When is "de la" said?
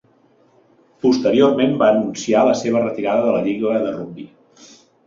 3.31-3.47